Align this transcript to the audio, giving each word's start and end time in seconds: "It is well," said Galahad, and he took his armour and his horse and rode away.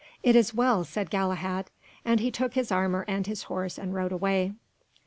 "It 0.23 0.35
is 0.35 0.51
well," 0.51 0.83
said 0.83 1.11
Galahad, 1.11 1.69
and 2.03 2.19
he 2.19 2.31
took 2.31 2.55
his 2.55 2.71
armour 2.71 3.05
and 3.07 3.27
his 3.27 3.43
horse 3.43 3.77
and 3.77 3.93
rode 3.93 4.11
away. 4.11 4.53